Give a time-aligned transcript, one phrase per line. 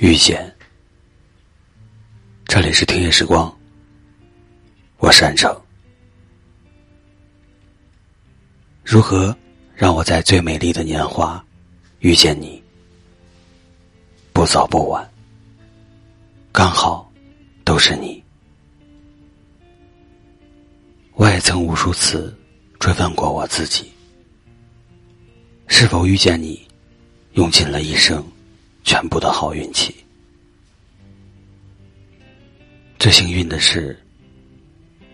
[0.00, 0.54] 遇见，
[2.44, 3.52] 这里是听夜时光，
[4.98, 5.52] 我是安城。
[8.84, 9.36] 如何
[9.74, 11.44] 让我在最美丽的年华
[11.98, 12.62] 遇见你？
[14.32, 15.10] 不早不晚，
[16.52, 17.12] 刚好
[17.64, 18.22] 都是你。
[21.14, 22.32] 我也曾无数次
[22.78, 23.92] 追问过我自己：
[25.66, 26.64] 是否遇见你，
[27.32, 28.24] 用尽了一生？
[28.88, 29.94] 全部的好运气。
[32.98, 33.94] 最幸运的是，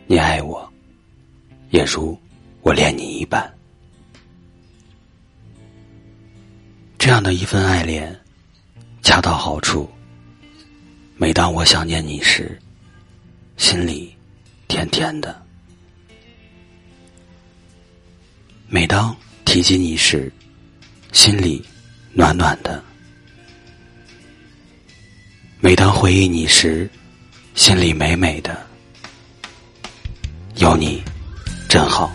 [0.06, 0.72] 你爱我，
[1.70, 2.16] 也如
[2.62, 3.52] 我恋你一般。
[6.96, 8.16] 这样的一份爱恋，
[9.02, 9.90] 恰到好处。
[11.16, 12.56] 每当我想念你时，
[13.56, 14.14] 心里
[14.68, 15.34] 甜甜的；
[18.68, 20.32] 每当提及你时，
[21.10, 21.60] 心里
[22.12, 22.80] 暖暖的。
[25.64, 26.86] 每当回忆你时，
[27.54, 28.54] 心里美美的。
[30.56, 31.02] 有你，
[31.70, 32.14] 真好。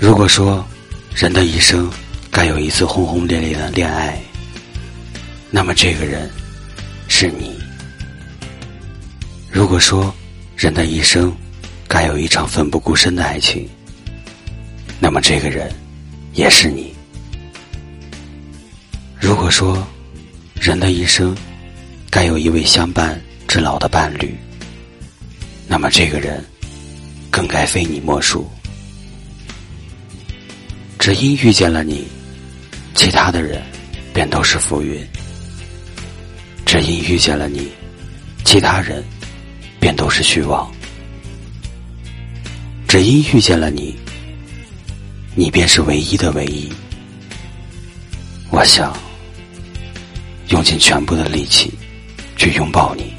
[0.00, 0.66] 如果说
[1.14, 1.90] 人的一生
[2.30, 4.18] 该有一次轰轰烈烈的恋爱，
[5.50, 6.30] 那么这个人
[7.06, 7.50] 是你；
[9.52, 10.10] 如果说
[10.56, 11.30] 人的一生
[11.86, 13.68] 该有一场奋不顾身的爱情，
[14.98, 15.70] 那么这个人
[16.32, 16.94] 也是你；
[19.20, 19.86] 如果说，
[20.60, 21.34] 人的一生，
[22.10, 24.36] 该有一位相伴至老的伴侣。
[25.66, 26.44] 那么这个人，
[27.30, 28.46] 更该非你莫属。
[30.98, 32.06] 只因遇见了你，
[32.94, 33.62] 其他的人
[34.12, 35.00] 便都是浮云；
[36.66, 37.70] 只因遇见了你，
[38.44, 39.02] 其他人
[39.80, 40.70] 便都是虚妄；
[42.86, 43.96] 只因遇见了你，
[45.34, 46.70] 你便是唯一的唯一。
[48.50, 48.94] 我想。
[50.50, 51.72] 用尽全部的力气
[52.36, 53.12] 去拥抱你，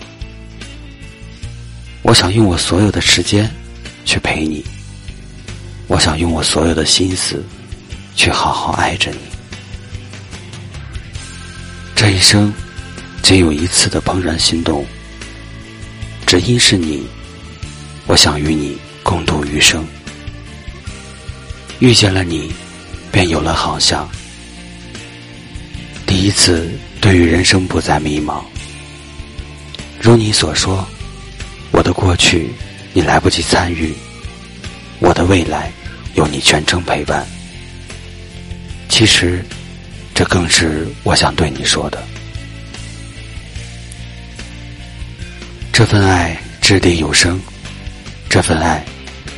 [2.01, 3.49] 我想用我所有的时间
[4.03, 4.63] 去陪你，
[5.87, 7.41] 我想用我所有的心思
[8.17, 9.17] 去好好爱着你。
[11.95, 12.53] 这一生
[13.21, 14.85] 仅有一次的怦然心动，
[16.25, 17.07] 只因是你，
[18.07, 19.85] 我想与你共度余生。
[21.79, 22.51] 遇见了你，
[23.09, 24.05] 便有了航向。
[26.05, 26.69] 第一次。
[27.01, 28.43] 对于人生不再迷茫，
[29.99, 30.87] 如你所说，
[31.71, 32.51] 我的过去
[32.93, 33.91] 你来不及参与，
[34.99, 35.71] 我的未来
[36.13, 37.25] 有你全程陪伴。
[38.87, 39.43] 其实，
[40.13, 42.01] 这更是我想对你说的。
[45.73, 47.41] 这份爱掷地有声，
[48.29, 48.85] 这份爱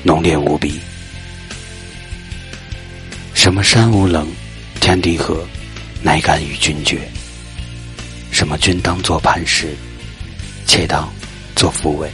[0.03, 0.79] 浓烈无比。
[3.33, 4.27] 什么山无棱，
[4.81, 5.47] 天地合，
[6.01, 6.99] 乃敢与君绝。
[8.53, 9.75] 么君当作磐石，
[10.67, 11.11] 妾当
[11.55, 12.07] 作扶苇。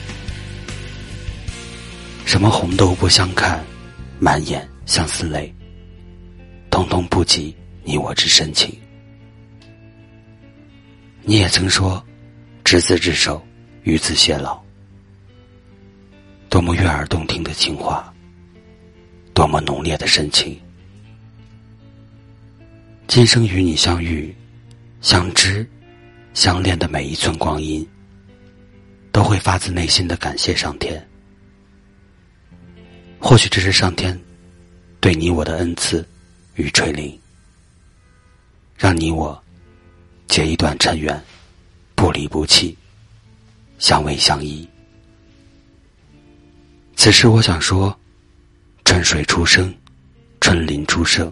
[2.26, 3.62] 什么红豆不相看，
[4.20, 5.54] 满眼相思泪。
[6.72, 8.74] 通通不及你我之深情。
[11.24, 12.02] 你也曾说，
[12.64, 13.46] 执子之手，
[13.84, 14.58] 与子偕老。
[16.48, 18.14] 多么悦耳动听的情话，
[19.34, 20.58] 多么浓烈的深情。
[23.08, 24.34] 今生与你相遇，
[25.02, 25.70] 相知。
[26.34, 27.86] 相恋的每一寸光阴，
[29.12, 31.06] 都会发自内心的感谢上天。
[33.20, 34.18] 或许这是上天
[35.02, 36.08] 对你我的恩赐
[36.56, 37.14] 与垂怜，
[38.78, 39.42] 让你我
[40.28, 41.22] 结一段尘缘，
[41.96, 42.78] 不离不弃，
[43.78, 44.68] 相偎相依。
[46.96, 47.98] 此时我想说：
[48.86, 49.74] 春水初生，
[50.40, 51.32] 春林初盛，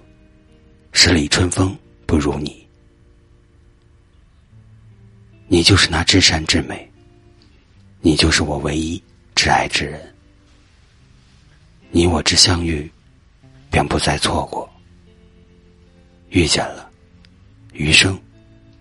[0.91, 2.66] 十里春风不如你。
[5.49, 6.89] 你就是那至善至美，
[8.01, 9.01] 你就是我唯一
[9.33, 10.13] 挚爱之人。
[11.89, 12.91] 你我之相遇，
[13.71, 14.69] 便不再错过。
[16.29, 16.91] 遇见了，
[17.71, 18.19] 余生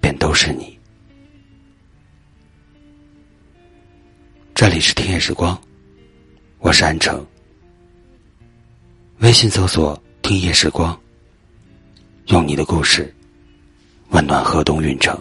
[0.01, 0.77] 便都是你。
[4.53, 5.57] 这里是听夜时光，
[6.59, 7.25] 我是安城。
[9.19, 11.01] 微信搜索“听夜时光”，
[12.27, 13.15] 用你的故事
[14.09, 15.17] 温暖河东运城。